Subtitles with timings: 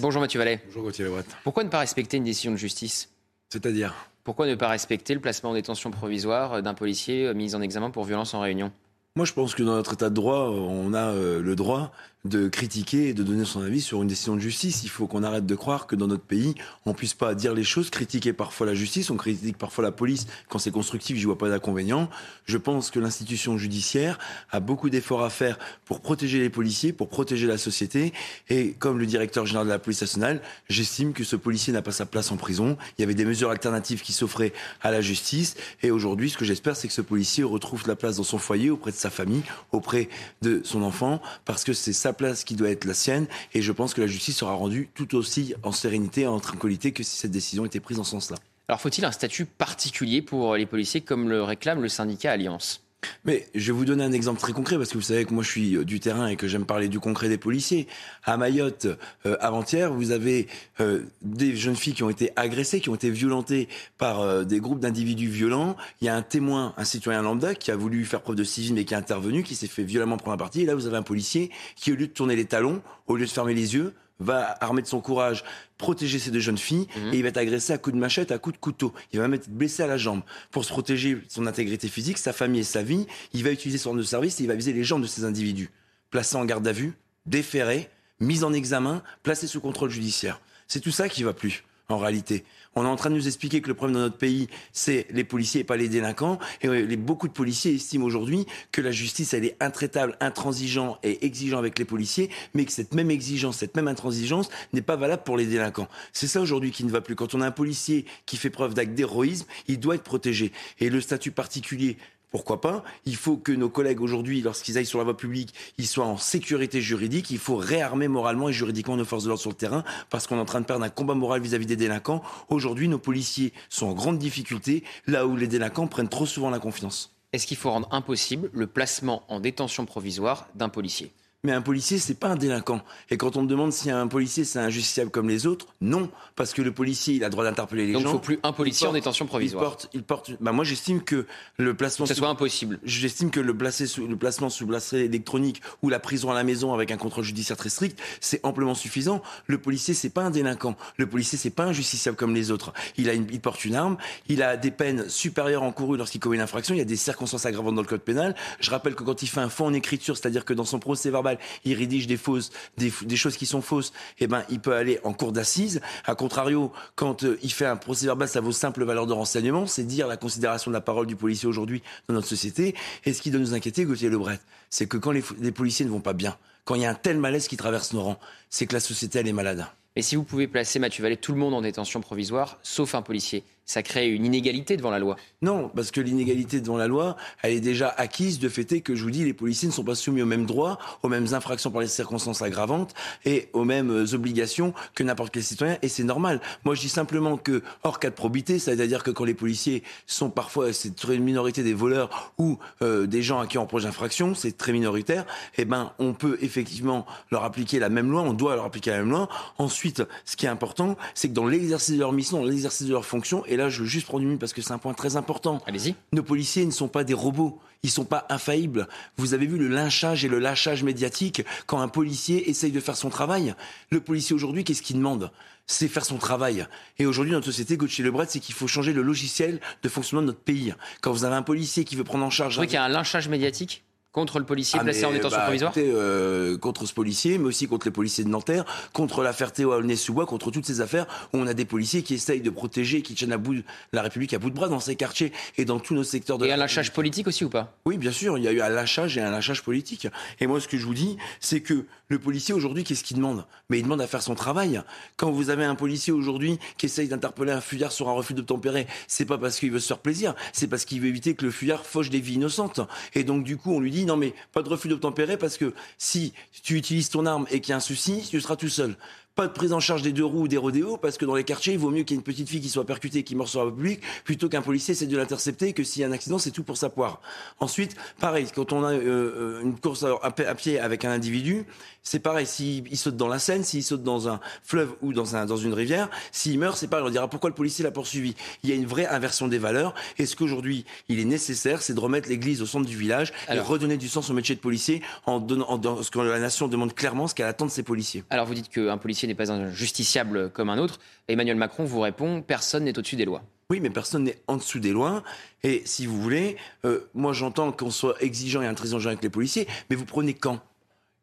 [0.00, 0.60] Bonjour Mathieu Vallet.
[0.66, 1.24] Bonjour Gauthier Lebret.
[1.42, 3.10] Pourquoi ne pas respecter une décision de justice?
[3.48, 3.94] C'est-à-dire?
[4.22, 8.04] Pourquoi ne pas respecter le placement en détention provisoire d'un policier mis en examen pour
[8.04, 8.70] violence en réunion?
[9.16, 11.90] Moi je pense que dans notre état de droit, on a euh, le droit
[12.24, 14.82] de critiquer et de donner son avis sur une décision de justice.
[14.82, 16.54] Il faut qu'on arrête de croire que dans notre pays,
[16.84, 20.26] on puisse pas dire les choses, critiquer parfois la justice, on critique parfois la police.
[20.48, 22.10] Quand c'est constructif, je vois pas d'inconvénient.
[22.44, 24.18] Je pense que l'institution judiciaire
[24.50, 28.12] a beaucoup d'efforts à faire pour protéger les policiers, pour protéger la société.
[28.48, 31.92] Et comme le directeur général de la police nationale, j'estime que ce policier n'a pas
[31.92, 32.76] sa place en prison.
[32.98, 35.54] Il y avait des mesures alternatives qui s'offraient à la justice.
[35.82, 38.70] Et aujourd'hui, ce que j'espère, c'est que ce policier retrouve la place dans son foyer,
[38.70, 40.08] auprès de sa famille, auprès
[40.42, 43.26] de son enfant, parce que c'est ça place qui doit être la sienne.
[43.54, 47.02] Et je pense que la justice sera rendue tout aussi en sérénité, en tranquillité que
[47.02, 48.36] si cette décision était prise en ce sens-là.
[48.68, 52.82] Alors faut-il un statut particulier pour les policiers comme le réclame le syndicat Alliance?
[53.24, 55.42] Mais je vais vous donner un exemple très concret parce que vous savez que moi
[55.42, 57.86] je suis euh, du terrain et que j'aime parler du concret des policiers.
[58.24, 58.86] À Mayotte,
[59.26, 60.48] euh, avant-hier, vous avez
[60.80, 64.80] euh, des jeunes filles qui ont été agressées, qui ont été violentées par des groupes
[64.80, 65.76] d'individus violents.
[66.00, 68.76] Il y a un témoin, un citoyen lambda qui a voulu faire preuve de civisme
[68.78, 70.62] et qui est intervenu, qui s'est fait violemment prendre un parti.
[70.62, 73.26] Et là, vous avez un policier qui, au lieu de tourner les talons, au lieu
[73.26, 75.44] de fermer les yeux, va armer de son courage
[75.76, 77.14] protéger ces deux jeunes filles mhm.
[77.14, 78.92] et il va être agressé à coups de machette, à coups de couteau.
[79.12, 80.22] Il va même être blessé à la jambe.
[80.50, 83.90] Pour se protéger son intégrité physique, sa famille et sa vie, il va utiliser son
[83.90, 85.70] arme de service et il va viser les jambes de ces individus.
[86.10, 86.94] Placé en garde à vue,
[87.26, 90.40] déféré, mis en examen, placé sous contrôle judiciaire.
[90.66, 92.44] C'est tout ça qui va plus en réalité.
[92.74, 95.24] On est en train de nous expliquer que le problème dans notre pays, c'est les
[95.24, 96.38] policiers et pas les délinquants.
[96.60, 101.24] Et les, beaucoup de policiers estiment aujourd'hui que la justice, elle est intraitable, intransigeante et
[101.24, 105.22] exigeante avec les policiers, mais que cette même exigence, cette même intransigeance n'est pas valable
[105.24, 105.88] pour les délinquants.
[106.12, 107.16] C'est ça aujourd'hui qui ne va plus.
[107.16, 110.52] Quand on a un policier qui fait preuve d'acte d'héroïsme, il doit être protégé.
[110.80, 111.96] Et le statut particulier
[112.30, 112.84] pourquoi pas?
[113.06, 116.18] Il faut que nos collègues aujourd'hui, lorsqu'ils aillent sur la voie publique, ils soient en
[116.18, 117.30] sécurité juridique.
[117.30, 120.36] Il faut réarmer moralement et juridiquement nos forces de l'ordre sur le terrain parce qu'on
[120.36, 122.22] est en train de perdre un combat moral vis-à-vis des délinquants.
[122.50, 126.58] Aujourd'hui, nos policiers sont en grande difficulté là où les délinquants prennent trop souvent la
[126.58, 127.14] confiance.
[127.32, 131.12] Est-ce qu'il faut rendre impossible le placement en détention provisoire d'un policier?
[131.44, 132.80] Mais un policier, c'est pas un délinquant.
[133.10, 136.10] Et quand on me demande si un policier, c'est un justiciable comme les autres, non.
[136.34, 138.00] Parce que le policier, il a le droit d'interpeller les gens.
[138.00, 139.62] Donc il ne faut plus un policier en détention provisoire.
[139.62, 142.06] Il porte, il porte, bah moi, j'estime que le placement.
[142.06, 142.80] Que ce soit impossible.
[142.82, 146.74] J'estime que le, sous, le placement sous bracelet électronique ou la prison à la maison
[146.74, 149.22] avec un contrôle judiciaire très strict, c'est amplement suffisant.
[149.46, 150.74] Le policier, c'est pas un délinquant.
[150.96, 152.72] Le policier, c'est pas un justiciable comme les autres.
[152.96, 153.96] Il a une, il porte une arme.
[154.28, 156.74] Il a des peines supérieures encourues lorsqu'il commet une infraction.
[156.74, 158.34] Il y a des circonstances aggravantes dans le code pénal.
[158.58, 161.10] Je rappelle que quand il fait un faux en écriture, c'est-à-dire que dans son procès
[161.10, 161.27] verbal,
[161.64, 165.12] il rédige des fausses, des, choses qui sont fausses, eh ben, il peut aller en
[165.12, 165.80] cour d'assises.
[166.04, 169.66] A contrario, quand euh, il fait un procès verbal, ça vaut simple valeur de renseignement.
[169.66, 172.74] C'est dire la considération de la parole du policier aujourd'hui dans notre société.
[173.04, 174.40] Et ce qui doit nous inquiéter, Gauthier Lebret,
[174.70, 177.18] c'est que quand les, policiers ne vont pas bien, quand il y a un tel
[177.18, 179.66] malaise qui traverse nos rangs, c'est que la société, elle est malade.
[179.96, 183.02] Et si vous pouvez placer, Mathieu Vallée, tout le monde en détention provisoire, sauf un
[183.02, 185.16] policier, ça crée une inégalité devant la loi.
[185.42, 189.04] Non, parce que l'inégalité devant la loi, elle est déjà acquise de fait que je
[189.04, 191.82] vous dis, les policiers ne sont pas soumis aux mêmes droits, aux mêmes infractions par
[191.82, 192.94] les circonstances aggravantes
[193.26, 196.40] et aux mêmes euh, obligations que n'importe quel citoyen, et c'est normal.
[196.64, 200.30] Moi, je dis simplement que, hors cas de probité, c'est-à-dire que quand les policiers sont
[200.30, 204.34] parfois, c'est une minorité des voleurs ou euh, des gens à qui on reproche d'infraction,
[204.34, 205.26] c'est très minoritaire,
[205.58, 208.98] eh ben, on peut effectivement leur appliquer la même loi, on doit leur appliquer la
[208.98, 209.28] même loi.
[209.58, 212.92] Ensuite, ce qui est important, c'est que dans l'exercice de leur mission, dans l'exercice de
[212.92, 215.16] leur fonction, là, je veux juste prendre une minute parce que c'est un point très
[215.16, 215.60] important.
[215.66, 215.94] Allez-y.
[216.12, 217.60] Nos policiers ne sont pas des robots.
[217.82, 218.88] Ils sont pas infaillibles.
[219.18, 222.96] Vous avez vu le lynchage et le lâchage médiatique quand un policier essaye de faire
[222.96, 223.54] son travail.
[223.90, 225.30] Le policier aujourd'hui, qu'est-ce qu'il demande?
[225.66, 226.66] C'est faire son travail.
[226.98, 230.28] Et aujourd'hui, notre société, Gauthier Lebret, c'est qu'il faut changer le logiciel de fonctionnement de
[230.28, 230.74] notre pays.
[231.02, 232.58] Quand vous avez un policier qui veut prendre en charge...
[232.58, 233.84] Vous qu'il y a un lynchage médiatique
[234.18, 237.68] Contre le policier ah, placé en détention bah, provisoire euh, Contre ce policier, mais aussi
[237.68, 241.46] contre les policiers de Nanterre, contre l'affaire Théo Aulnay-sous-Bois, contre toutes ces affaires où on
[241.46, 243.62] a des policiers qui essayent de protéger, qui tiennent à bout
[243.92, 246.46] la République à bout de bras dans ces quartiers et dans tous nos secteurs de
[246.46, 247.76] Et un lâchage politique aussi ou pas?
[247.84, 250.08] Oui, bien sûr, il y a eu un lâchage et un lâchage politique.
[250.40, 253.44] Et moi, ce que je vous dis, c'est que le policier aujourd'hui, qu'est-ce qu'il demande?
[253.70, 254.82] Mais il demande à faire son travail.
[255.16, 258.88] Quand vous avez un policier aujourd'hui qui essaye d'interpeller un fuyard sur un refus d'obtempérer,
[259.06, 261.52] c'est pas parce qu'il veut se faire plaisir, c'est parce qu'il veut éviter que le
[261.52, 262.80] fuyard fauche des vies innocentes.
[263.14, 265.72] Et donc, du coup, on lui dit non mais pas de refus d'obtempérer parce que
[265.98, 266.32] si
[266.64, 268.96] tu utilises ton arme et qu'il y a un souci, tu seras tout seul
[269.38, 271.44] pas de prise en charge des deux roues ou des rodéos, parce que dans les
[271.44, 273.48] quartiers, il vaut mieux qu'il y ait une petite fille qui soit percutée, qui meurt
[273.48, 276.38] sur la public, plutôt qu'un policier essaie de l'intercepter, que s'il y a un accident,
[276.38, 277.20] c'est tout pour sa poire.
[277.60, 281.66] Ensuite, pareil, quand on a euh, euh, une course à, pied avec un individu,
[282.02, 285.46] c'est pareil, s'il saute dans la Seine, s'il saute dans un fleuve ou dans, un,
[285.46, 288.34] dans une rivière, s'il meurt, c'est pareil, on dira pourquoi le policier l'a poursuivi.
[288.64, 291.94] Il y a une vraie inversion des valeurs, et ce qu'aujourd'hui, il est nécessaire, c'est
[291.94, 295.00] de remettre l'église au centre du village et redonner du sens au métier de policier
[295.26, 298.24] en donnant en, ce que la nation demande clairement, ce qu'elle attend de ses policiers?
[298.30, 300.98] Alors vous dites qu'un policier n'est pas un justiciable comme un autre.
[301.28, 303.42] Emmanuel Macron vous répond personne n'est au-dessus des lois.
[303.70, 305.22] Oui, mais personne n'est en dessous des lois.
[305.62, 309.68] Et si vous voulez, euh, moi j'entends qu'on soit exigeant et intransigeant avec les policiers,
[309.90, 310.60] mais vous prenez quand?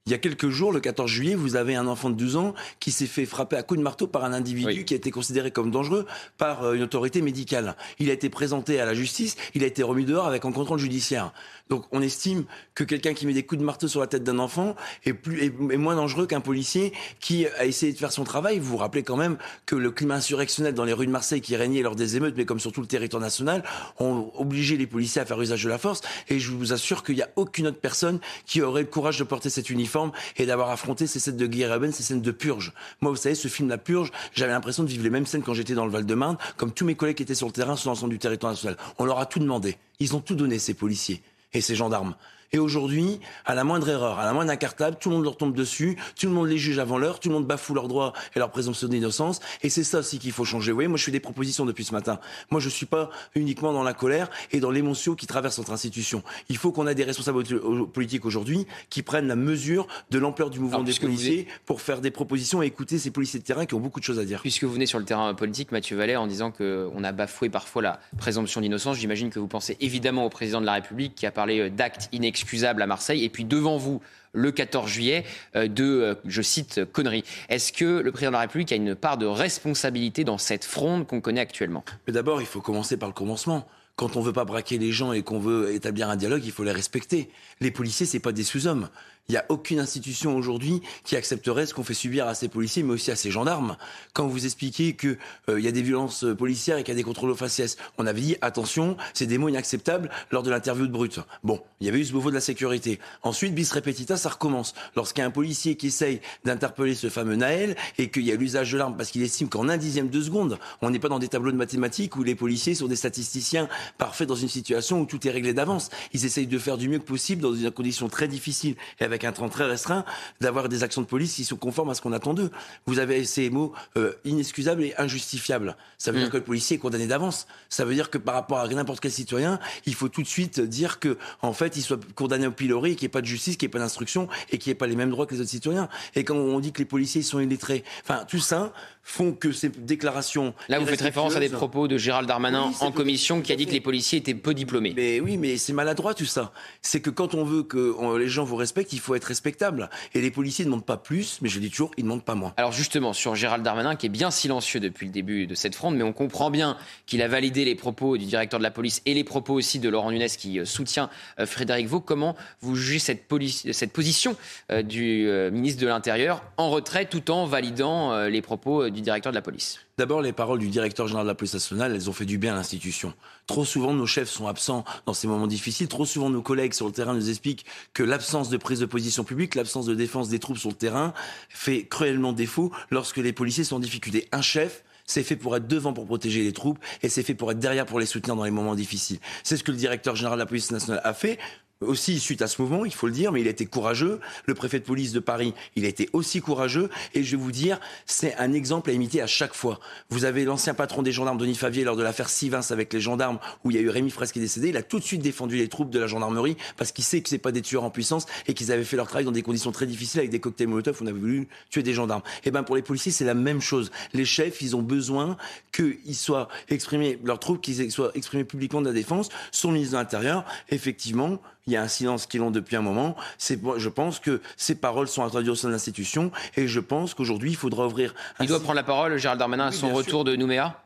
[0.08, 2.54] Il y a quelques jours, le 14 juillet, vous avez un enfant de 12 ans
[2.80, 5.50] qui s'est fait frapper à coups de marteau par un individu qui a été considéré
[5.50, 6.06] comme dangereux
[6.38, 7.76] par euh, une autorité médicale.
[7.98, 10.78] Il a été présenté à la justice, il a été remis dehors avec un contrôle
[10.78, 11.34] judiciaire.
[11.70, 14.38] Donc on estime que quelqu'un qui met des coups de marteau sur la tête d'un
[14.38, 14.76] enfant
[15.06, 18.60] est, plus, est, moins dangereux qu'un policier qui a essayé de faire son travail.
[18.60, 21.56] Vous vous rappelez quand même que le climat insurrectionnel dans les rues de Marseille qui
[21.56, 23.64] régnait lors des émeutes, mais comme sur tout le territoire national,
[23.98, 26.02] ont obligé les policiers à faire usage de la force.
[26.30, 29.24] Et je vous assure qu'il n'y a aucune autre personne qui aurait le courage de
[29.24, 29.95] porter cet uniforme
[30.38, 32.74] et d'avoir affronté ces scènes de urbaine, ces scènes de purge.
[33.02, 35.54] Moi, vous savez, ce film La Purge, j'avais l'impression de vivre les mêmes scènes quand
[35.54, 38.12] j'étais dans le Val-de-Marne, comme tous mes collègues qui étaient sur le terrain sur l'ensemble
[38.12, 38.78] du territoire national.
[38.98, 39.78] On leur a tout demandé.
[40.00, 41.22] Ils ont tout donné, ces policiers
[41.54, 42.16] et ces gendarmes.
[42.52, 45.54] Et aujourd'hui, à la moindre erreur, à la moindre incartable, tout le monde leur tombe
[45.54, 48.40] dessus, tout le monde les juge avant l'heure, tout le monde bafoue leurs droits et
[48.40, 49.40] leur présomption d'innocence.
[49.62, 50.72] Et c'est ça aussi qu'il faut changer.
[50.72, 52.20] Vous voyez, moi je fais des propositions depuis ce matin.
[52.52, 56.24] Moi je suis pas uniquement dans la colère et dans l'émotion qui traverse notre institution.
[56.50, 57.44] Il faut qu'on ait des responsables
[57.88, 62.12] politiques aujourd'hui qui prennent la mesure de l'ampleur du mouvement des policiers pour faire des
[62.12, 64.42] propositions et écouter ces policiers de terrain qui ont beaucoup de choses à dire.
[64.42, 67.82] Puisque vous venez sur le terrain politique, Mathieu Vallet, en disant qu'on a bafoué parfois
[67.82, 71.32] la présomption d'innocence, j'imagine que vous pensez évidemment au président de la République qui a
[71.32, 74.02] parlé euh, d'actes inexcusables à Marseille et puis devant vous
[74.34, 75.24] le 14 juillet
[75.56, 77.24] euh, de, euh, je cite, conneries.
[77.48, 81.08] Est-ce que le président de la République a une part de responsabilité dans cette fronde
[81.08, 81.86] qu'on connaît actuellement?
[82.06, 83.66] Mais d'abord, il faut commencer par le commencement.
[83.96, 86.66] Quand on veut pas braquer les gens et qu'on veut établir un dialogue, il faut
[86.66, 87.30] les respecter.
[87.62, 88.90] Les policiers, c'est pas des sous-hommes.
[89.28, 92.84] Il n'y a aucune institution aujourd'hui qui accepterait ce qu'on fait subir à ces policiers,
[92.84, 93.76] mais aussi à ces gendarmes.
[94.14, 95.18] Quand vous expliquez qu'il
[95.50, 98.06] euh, y a des violences policières et qu'il y a des contrôles aux faciès, on
[98.06, 101.22] avait dit attention, c'est des mots inacceptables lors de l'interview de Brut.
[101.44, 103.00] Bon, il y avait eu ce beauveau de la sécurité.
[103.24, 104.76] Ensuite, bis repetita, ça recommence.
[104.96, 108.36] Lorsqu'il y a un policier qui essaye d'interpeller ce fameux Naël et qu'il y a
[108.36, 111.18] l'usage de l'arme parce qu'il estime qu'en un dixième de seconde, on n'est pas dans
[111.18, 115.08] des tableaux de mathématiques où les policiers sont des statisticiens parfaits dans une situation où
[115.08, 115.90] tout est réglé d'avance.
[116.14, 118.76] Ils essayent de faire du mieux que possible dans une condition très difficile
[119.24, 120.06] un temps très restreint,
[120.42, 122.52] d'avoir des actions de police qui sont conformes à ce qu'on attend d'eux.
[122.86, 125.76] Vous avez ces mots euh, inexcusables et injustifiables.
[125.98, 126.32] Ça veut dire mm.
[126.32, 127.48] que le policier est condamné d'avance.
[127.70, 130.60] Ça veut dire que par rapport à n'importe quel citoyen, il faut tout de suite
[130.60, 133.58] dire que, en fait, il soit condamné au pilori, qu'il n'y ait pas de justice,
[133.58, 135.42] qu'il n'y ait pas d'instruction et qu'il n'y ait pas les mêmes droits que les
[135.42, 135.90] autres citoyens.
[136.16, 138.74] Et quand on dit que les policiers sont illettrés, enfin, tout ça,
[139.06, 140.56] font que ces déclarations.
[140.68, 143.68] Là, vous faites référence à des propos de Gérald Darmanin en commission qui a dit
[143.68, 144.94] que les policiers étaient peu diplômés.
[144.96, 146.52] Mais oui, mais c'est maladroit tout ça.
[146.82, 149.90] C'est que quand on veut que les gens vous respectent, il faut être respectable.
[150.14, 152.36] Et les policiers ne demandent pas plus, mais je dis toujours, ils ne demandent pas
[152.36, 152.54] moins.
[152.58, 155.96] Alors justement, sur Gérald Darmanin, qui est bien silencieux depuis le début de cette fronde,
[155.96, 159.14] mais on comprend bien qu'il a validé les propos du directeur de la police et
[159.14, 161.10] les propos aussi de Laurent Nunez qui euh, soutient
[161.40, 162.00] euh, Frédéric Vaux.
[162.00, 163.26] Comment vous jugez cette,
[163.72, 164.36] cette position
[164.72, 169.36] euh, du ministre de l'Intérieur en retrait tout en validant les propos du directeur de
[169.36, 169.80] la police?
[169.98, 172.54] D'abord, les paroles du directeur général de la police nationale, elles ont fait du bien
[172.54, 173.14] à l'institution.
[173.48, 175.88] Trop souvent, nos chefs sont absents dans ces moments difficiles.
[175.88, 179.24] Trop souvent, nos collègues sur le terrain nous expliquent que l'absence de prise de position
[179.24, 181.14] publique, l'absence de défense des troupes sur le terrain
[181.50, 184.28] fait cruellement défaut lorsque les policiers sont en difficulté.
[184.32, 187.52] Un chef, c'est fait pour être devant pour protéger les troupes et c'est fait pour
[187.52, 189.20] être derrière pour les soutenir dans les moments difficiles.
[189.44, 191.38] C'est ce que le directeur général de la police nationale a fait
[191.86, 194.20] aussi suite à ce mouvement, il faut le dire, mais il a été courageux.
[194.46, 196.90] Le préfet de police de Paris, il a été aussi courageux.
[197.14, 199.80] Et je vais vous dire, c'est un exemple à imiter à chaque fois.
[200.10, 203.40] Vous avez l'ancien patron des gendarmes, Denis Favier, lors de l'affaire Sivins avec les gendarmes,
[203.64, 204.70] où il y a eu Rémi Fraisse qui est décédé.
[204.70, 207.30] Il a tout de suite défendu les troupes de la gendarmerie parce qu'il sait que
[207.30, 209.72] c'est pas des tueurs en puissance et qu'ils avaient fait leur travail dans des conditions
[209.72, 210.98] très difficiles avec des cocktails Molotov.
[211.02, 212.24] On avait voulu tuer des gendarmes.
[212.38, 213.92] Et eh ben pour les policiers, c'est la même chose.
[214.14, 215.38] Les chefs, ils ont besoin
[215.72, 219.30] qu'ils soient exprimés, leurs troupes, qu'ils soient exprimés publiquement de la défense.
[219.52, 223.16] Son ministre de l'Intérieur, effectivement, il y a un silence qui long depuis un moment.
[223.40, 227.16] C'est, je pense que ces paroles sont attendues au sein de l'institution et je pense
[227.16, 228.14] qu'aujourd'hui, il faudra ouvrir.
[228.40, 230.80] Il doit prendre la parole, Gérald Darmanin, à son retour de Nouméa?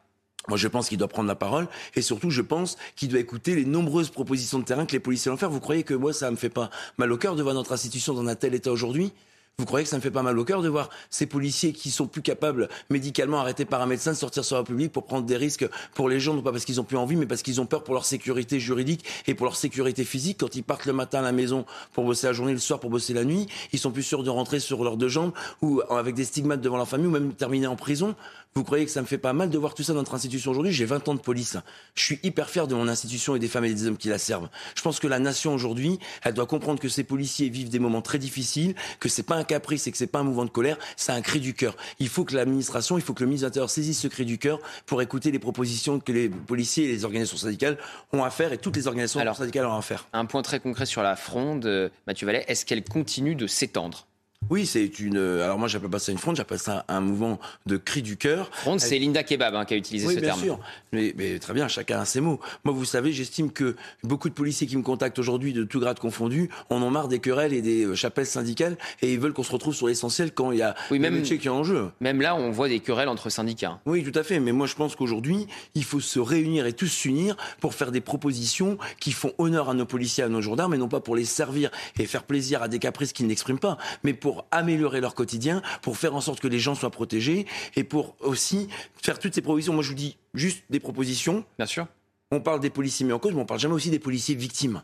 [0.47, 3.55] Moi, je pense qu'il doit prendre la parole et surtout, je pense qu'il doit écouter
[3.55, 5.49] les nombreuses propositions de terrain que les policiers vont faire.
[5.49, 8.13] Vous croyez que moi, ça me fait pas mal au cœur de voir notre institution
[8.13, 9.11] dans un tel état aujourd'hui?
[9.59, 11.91] Vous croyez que ça me fait pas mal au cœur de voir ces policiers qui
[11.91, 15.25] sont plus capables, médicalement arrêtés par un médecin, de sortir sur la public pour prendre
[15.25, 17.59] des risques pour les gens, non pas parce qu'ils ont plus envie, mais parce qu'ils
[17.59, 20.37] ont peur pour leur sécurité juridique et pour leur sécurité physique.
[20.39, 22.89] Quand ils partent le matin à la maison pour bosser la journée, le soir pour
[22.89, 26.15] bosser la nuit, ils sont plus sûrs de rentrer sur leurs deux jambes ou avec
[26.15, 28.15] des stigmates devant leur famille ou même terminer en prison.
[28.55, 30.51] Vous croyez que ça me fait pas mal de voir tout ça dans notre institution
[30.51, 30.71] aujourd'hui?
[30.71, 31.57] J'ai 20 ans de police.
[31.93, 34.17] Je suis hyper fier de mon institution et des femmes et des hommes qui la
[34.17, 34.49] servent.
[34.73, 38.01] Je pense que la nation aujourd'hui, elle doit comprendre que ces policiers vivent des moments
[38.01, 40.77] très difficiles, que c'est pas un caprice et que c'est pas un mouvement de colère,
[40.95, 41.75] c'est un cri du cœur.
[41.99, 44.37] Il faut que l'administration, il faut que le ministre de l'Intérieur saisisse ce cri du
[44.37, 47.77] cœur pour écouter les propositions que les policiers et les organisations syndicales
[48.13, 50.07] ont à faire et toutes les organisations syndicales ont à faire.
[50.13, 54.08] Un point très concret sur la fronde, euh, Mathieu Vallet, est-ce qu'elle continue de s'étendre?
[54.49, 55.17] Oui, c'est une.
[55.17, 58.49] Alors moi, j'appelle pas ça une fronde, j'appelle ça un mouvement de cri du cœur.
[58.51, 60.39] Fronde, c'est Linda Kebab hein, qui a utilisé ce terme.
[60.39, 60.59] Oui, bien sûr.
[60.91, 62.39] Mais, très bien, chacun a ses mots.
[62.63, 65.99] Moi, vous savez, j'estime que beaucoup de policiers qui me contactent aujourd'hui, de tout grade
[65.99, 69.43] confondu, en ont marre des querelles et des euh, chapelles syndicales et ils veulent qu'on
[69.43, 71.91] se retrouve sur l'essentiel quand il y a oui, même, métier qui est en jeu.
[71.99, 73.79] Même là, on voit des querelles entre syndicats.
[73.85, 74.39] Oui, tout à fait.
[74.39, 78.01] Mais moi, je pense qu'aujourd'hui, il faut se réunir et tous s'unir pour faire des
[78.01, 81.25] propositions qui font honneur à nos policiers, à nos gendarmes, et non pas pour les
[81.25, 81.69] servir
[81.99, 85.97] et faire plaisir à des caprices qu'ils n'expriment pas, mais pour améliorer leur quotidien, pour
[85.97, 87.45] faire en sorte que les gens soient protégés
[87.75, 88.67] et pour aussi
[89.01, 89.73] faire toutes ces propositions.
[89.73, 91.45] Moi, je vous dis juste des propositions.
[91.57, 91.87] Bien sûr.
[92.31, 94.83] On parle des policiers mis en cause, mais on parle jamais aussi des policiers victimes.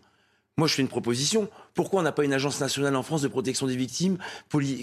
[0.58, 1.50] Moi, je fais une proposition.
[1.74, 4.18] Pourquoi on n'a pas une agence nationale en France de protection des victimes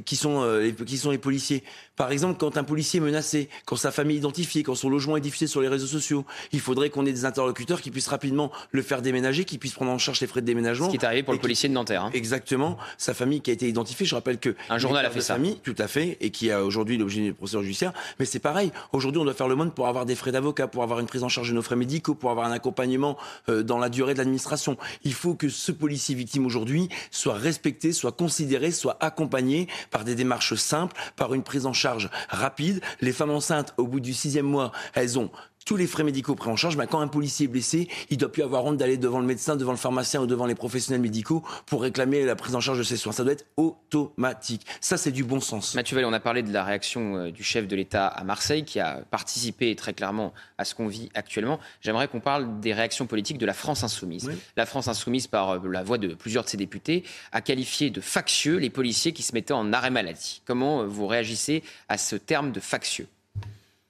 [0.05, 1.64] qui sont, euh, les, qui sont les policiers?
[1.97, 5.17] Par exemple, quand un policier est menacé, quand sa famille est identifiée, quand son logement
[5.17, 8.52] est diffusé sur les réseaux sociaux, il faudrait qu'on ait des interlocuteurs qui puissent rapidement
[8.71, 10.87] le faire déménager, qui puissent prendre en charge les frais de déménagement.
[10.87, 12.05] Ce qui est arrivé pour le policier de Nanterre.
[12.05, 12.11] Hein.
[12.12, 12.76] Exactement.
[12.99, 14.05] Sa famille qui a été identifiée.
[14.05, 15.37] Je rappelle que un journal a fait ça.
[15.37, 17.95] Famille, tout à fait, et qui a aujourd'hui l'objet d'une procédure judiciaire.
[18.19, 18.73] Mais c'est pareil.
[18.93, 21.23] Aujourd'hui, on doit faire le monde pour avoir des frais d'avocat, pour avoir une prise
[21.23, 23.17] en charge de nos frais médicaux, pour avoir un accompagnement
[23.49, 24.76] euh, dans la durée de l'administration.
[25.05, 30.14] Il faut que ce policier victime aujourd'hui soit respecté soit considéré, soit accompagné par des
[30.14, 32.81] démarches simples, par une prise en charge rapide.
[33.00, 35.31] Les femmes enceintes, au bout du sixième mois, elles ont
[35.64, 36.76] tous les frais médicaux pris en charge.
[36.76, 39.57] Mais quand un policier est blessé, il doit plus avoir honte d'aller devant le médecin,
[39.57, 42.83] devant le pharmacien ou devant les professionnels médicaux pour réclamer la prise en charge de
[42.83, 43.12] ses soins.
[43.12, 44.66] Ça doit être automatique.
[44.81, 45.75] Ça, c'est du bon sens.
[45.75, 48.64] Mathieu Vallée, on a parlé de la réaction euh, du chef de l'État à Marseille,
[48.64, 51.59] qui a participé très clairement à ce qu'on vit actuellement.
[51.81, 54.31] J'aimerais qu'on parle des réactions politiques de la France insoumise.
[54.57, 58.00] La France insoumise, par euh, la voix de plusieurs de ses députés, a qualifié de
[58.00, 60.42] factieux les policiers qui se mettaient en arrêt maladie.
[60.45, 63.07] Comment euh, vous réagissez à ce terme de factieux?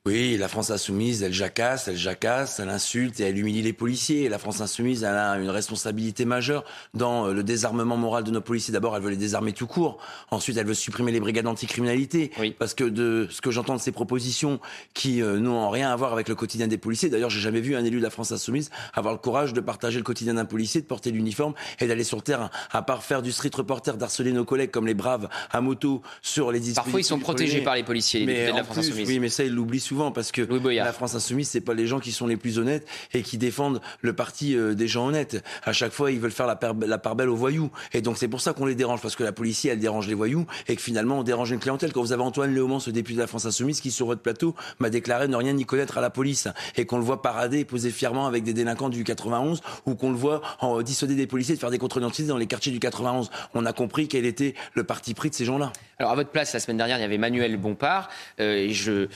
[0.05, 4.29] Oui, la France insoumise, elle jacasse, elle jacasse, elle insulte et elle humilie les policiers.
[4.29, 8.41] La France insoumise, elle a une responsabilité majeure dans euh, le désarmement moral de nos
[8.41, 8.73] policiers.
[8.73, 9.99] D'abord, elle veut les désarmer tout court.
[10.33, 12.33] Ensuite, elle veut supprimer les brigades anticriminalité.
[12.41, 12.53] Oui.
[12.59, 14.59] Parce que de ce que j'entends de ces propositions
[14.93, 17.09] qui euh, n'ont rien à voir avec le quotidien des policiers.
[17.09, 19.99] D'ailleurs, j'ai jamais vu un élu de la France insoumise avoir le courage de partager
[19.99, 22.51] le quotidien d'un policier, de porter l'uniforme et d'aller sur le terrain.
[22.73, 26.51] À part faire du street reporter, d'harceler nos collègues comme les braves à moto sur
[26.51, 26.73] les.
[26.73, 29.09] Parfois, ils sont protégés par les policiers, les de la France insoumise.
[29.09, 32.01] Oui, mais ça, ils l'oublient souvent parce que la France insoumise, c'est pas les gens
[32.01, 35.45] qui sont les plus honnêtes et qui défendent le parti euh, des gens honnêtes.
[35.65, 37.71] À chaque fois, ils veulent faire la, la part belle aux voyous.
[37.93, 40.15] Et donc, c'est pour ça qu'on les dérange, parce que la police, elle dérange les
[40.15, 41.93] voyous et que finalement, on dérange une clientèle.
[41.93, 44.55] Quand vous avez Antoine Léaumont, ce député de la France insoumise, qui sur votre plateau
[44.79, 47.65] m'a déclaré ne rien y connaître à la police et qu'on le voit parader et
[47.67, 51.55] poser fièrement avec des délinquants du 91 ou qu'on le voit en dissuader des policiers
[51.55, 53.31] de faire des contrôles d'identité dans les quartiers du 91.
[53.53, 55.71] On a compris quel était le parti pris de ces gens-là.
[55.99, 58.09] Alors, à votre place, la semaine dernière, il y avait Manuel Bompard
[58.41, 59.09] euh, et je euh,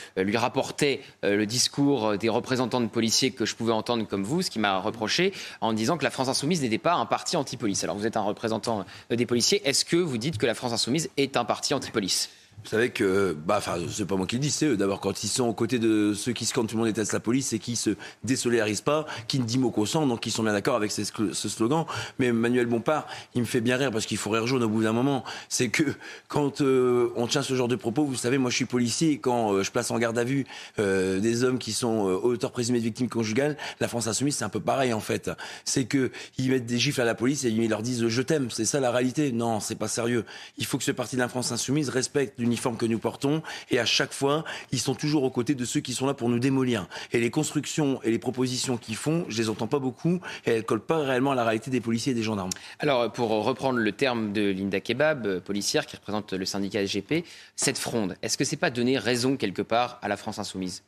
[0.67, 4.43] lui rapportais le discours euh, des représentants de policiers que je pouvais entendre comme vous,
[4.43, 7.85] ce qui m'a reproché, en disant que la France Insoumise n'était pas un parti anti-police.
[7.85, 9.63] Alors vous êtes un représentant euh, des policiers.
[9.65, 12.31] Est-ce que vous dites que la France Insoumise est un parti anti-police?
[12.67, 14.77] Vous savez que, bah, enfin, c'est pas moi qui le dis, c'est eux.
[14.77, 17.21] D'abord, quand ils sont aux côtés de ceux qui scandent tout le monde déteste la
[17.21, 17.91] police et qui se
[18.25, 21.05] désolidarisent pas, qui ne dit mot qu'au sang, donc ils sont bien d'accord avec ce,
[21.33, 21.85] slogan.
[22.19, 23.07] Mais Manuel Bompard,
[23.37, 25.23] il me fait bien rire parce qu'il faut rire jaune au bout d'un moment.
[25.49, 25.85] C'est que
[26.27, 29.53] quand euh, on tient ce genre de propos, vous savez, moi je suis policier quand
[29.53, 30.45] euh, je place en garde à vue
[30.81, 34.49] euh, des hommes qui sont auteurs présumés de victimes conjugales, la France insoumise, c'est un
[34.49, 35.31] peu pareil en fait.
[35.65, 38.51] C'est que ils mettent des gifles à la police et ils leur disent je t'aime.
[38.51, 39.31] C'est ça la réalité.
[39.31, 40.25] Non, c'est pas sérieux.
[40.59, 43.43] Il faut que ce parti de la France insoumise respecte l'uniforme que nous portons.
[43.71, 46.29] Et à chaque fois, ils sont toujours aux côtés de ceux qui sont là pour
[46.29, 46.89] nous démolir.
[47.13, 50.65] Et les constructions et les propositions qu'ils font, je les entends pas beaucoup et elles
[50.65, 52.51] collent pas réellement à la réalité des policiers et des gendarmes.
[52.79, 57.25] Alors, pour reprendre le terme de Linda Kebab, euh, policière qui représente le syndicat SGP,
[57.57, 60.83] cette fronde, est-ce que c'est pas donner raison quelque part à la France insoumise?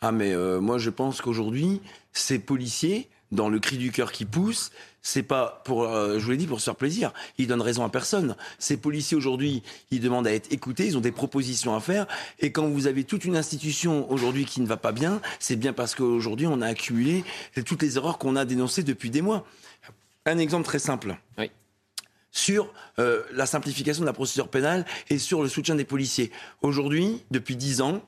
[0.00, 1.80] Ah mais euh, moi je pense qu'aujourd'hui
[2.12, 4.70] ces policiers dans le cri du cœur qui pousse,
[5.04, 7.12] c'est pas pour, euh, je vous l'ai dit, pour se faire plaisir.
[7.38, 8.34] Ils donnent raison à personne.
[8.58, 12.06] Ces policiers aujourd'hui, ils demandent à être écoutés, ils ont des propositions à faire.
[12.40, 15.74] Et quand vous avez toute une institution aujourd'hui qui ne va pas bien, c'est bien
[15.74, 17.22] parce qu'aujourd'hui on a accumulé
[17.66, 19.46] toutes les erreurs qu'on a dénoncées depuis des mois.
[20.24, 21.16] Un exemple très simple.
[21.38, 21.50] Oui.
[22.30, 26.32] sur euh, la simplification de la procédure pénale et sur le soutien des policiers.
[26.62, 28.02] Aujourd'hui, depuis dix ans,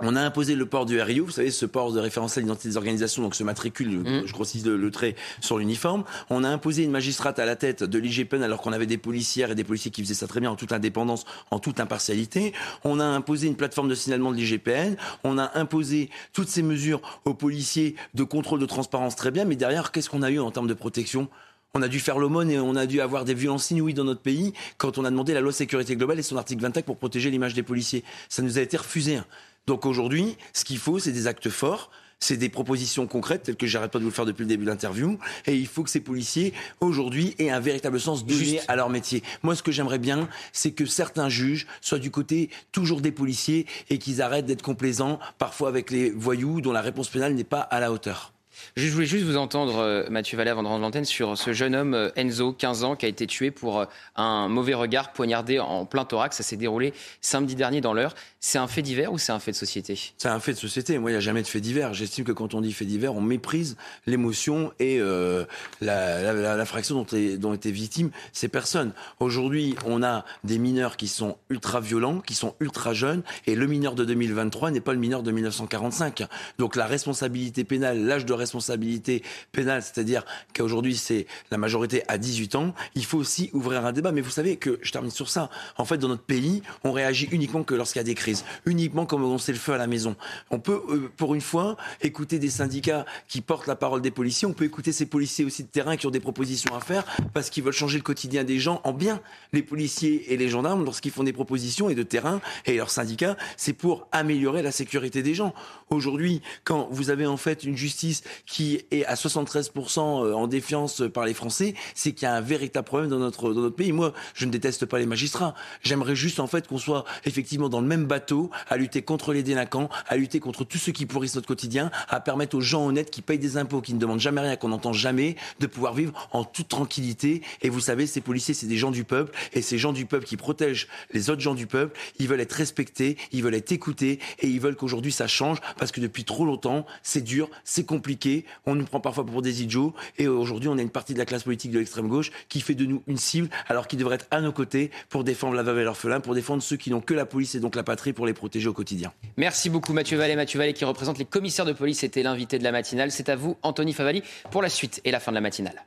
[0.00, 2.76] on a imposé le port du RIO, vous savez, ce port de référentiel d'identité des
[2.76, 4.22] organisations, donc ce matricule, mmh.
[4.26, 6.04] je grossis le, le, trait sur l'uniforme.
[6.30, 9.50] On a imposé une magistrate à la tête de l'IGPN alors qu'on avait des policières
[9.50, 12.52] et des policiers qui faisaient ça très bien en toute indépendance, en toute impartialité.
[12.84, 14.96] On a imposé une plateforme de signalement de l'IGPN.
[15.24, 19.44] On a imposé toutes ces mesures aux policiers de contrôle de transparence très bien.
[19.44, 21.28] Mais derrière, qu'est-ce qu'on a eu en termes de protection?
[21.74, 24.20] On a dû faire l'aumône et on a dû avoir des violences inouïes dans notre
[24.20, 27.30] pays quand on a demandé la loi sécurité globale et son article 25 pour protéger
[27.30, 28.04] l'image des policiers.
[28.28, 29.20] Ça nous a été refusé.
[29.66, 31.90] Donc aujourd'hui, ce qu'il faut, c'est des actes forts
[32.22, 34.64] c'est des propositions concrètes telles que j'arrête pas de vous le faire depuis le début
[34.64, 35.18] de l'interview.
[35.46, 39.22] Et il faut que ces policiers, aujourd'hui, aient un véritable sens donné à leur métier.
[39.42, 43.66] Moi, ce que j'aimerais bien, c'est que certains juges soient du côté toujours des policiers
[43.90, 47.60] et qu'ils arrêtent d'être complaisants parfois avec les voyous dont la réponse pénale n'est pas
[47.60, 48.32] à la hauteur.
[48.76, 51.74] Je voulais juste vous entendre, euh, Mathieu Vallet, avant de rendre l'antenne, sur ce jeune
[51.74, 53.84] homme, euh, Enzo, 15 ans, qui a été tué pour euh,
[54.16, 56.36] un mauvais regard poignardé en plein thorax.
[56.36, 58.14] Ça s'est déroulé samedi dernier dans l'heure.
[58.44, 59.96] C'est un fait divers ou c'est un fait de société?
[60.18, 60.98] C'est un fait de société.
[60.98, 61.94] Moi, il n'y a jamais de fait divers.
[61.94, 65.44] J'estime que quand on dit fait divers, on méprise l'émotion et euh,
[65.80, 67.06] la, fraction dont,
[67.38, 68.94] dont étaient victimes ces personnes.
[69.20, 73.66] Aujourd'hui, on a des mineurs qui sont ultra violents, qui sont ultra jeunes, et le
[73.66, 76.24] mineur de 2023 n'est pas le mineur de 1945.
[76.58, 82.54] Donc la responsabilité pénale, l'âge de responsabilité pénale, c'est-à-dire qu'aujourd'hui c'est la majorité à 18
[82.56, 84.12] ans, il faut aussi ouvrir un débat.
[84.12, 87.28] Mais vous savez que, je termine sur ça, en fait dans notre pays, on réagit
[87.32, 89.86] uniquement que lorsqu'il y a des crises uniquement comme on sait le feu à la
[89.86, 90.16] maison.
[90.50, 94.46] On peut, euh, pour une fois, écouter des syndicats qui portent la parole des policiers.
[94.46, 97.50] On peut écouter ces policiers aussi de terrain qui ont des propositions à faire parce
[97.50, 99.20] qu'ils veulent changer le quotidien des gens en bien.
[99.52, 103.36] Les policiers et les gendarmes, lorsqu'ils font des propositions et de terrain et leurs syndicats,
[103.56, 105.54] c'est pour améliorer la sécurité des gens.
[105.90, 111.02] Aujourd'hui, quand vous avez en fait une justice qui est à 73% euh, en défiance
[111.12, 113.92] par les Français, c'est qu'il y a un véritable problème dans notre, dans notre pays.
[113.92, 115.54] Moi, je ne déteste pas les magistrats.
[115.82, 119.42] J'aimerais juste en fait qu'on soit effectivement dans le même bateau à lutter contre les
[119.42, 123.10] délinquants, à lutter contre tout ce qui pourrissent notre quotidien, à permettre aux gens honnêtes
[123.10, 126.28] qui payent des impôts, qui ne demandent jamais rien, qu'on n'entend jamais, de pouvoir vivre
[126.32, 127.42] en toute tranquillité.
[127.62, 130.26] Et vous savez, ces policiers, c'est des gens du peuple, et ces gens du peuple
[130.26, 134.18] qui protègent les autres gens du peuple, ils veulent être respectés, ils veulent être écoutés,
[134.40, 138.21] et ils veulent qu'aujourd'hui ça change, parce que depuis trop longtemps, c'est dur, c'est compliqué,
[138.66, 141.24] on nous prend parfois pour des idiots, et aujourd'hui on a une partie de la
[141.24, 144.26] classe politique de l'extrême gauche qui fait de nous une cible, alors qu'ils devraient être
[144.30, 147.14] à nos côtés pour défendre la veuve et l'orphelin, pour défendre ceux qui n'ont que
[147.14, 149.12] la police et donc la patrie pour les protéger au quotidien.
[149.36, 150.36] Merci beaucoup Mathieu Vallée.
[150.36, 153.10] Mathieu Vallée qui représente les commissaires de police était l'invité de la matinale.
[153.10, 155.84] C'est à vous Anthony Favali pour la suite et la fin de la matinale.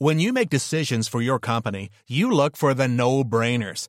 [0.00, 3.88] When you make decisions for your company, you look for the no-brainers.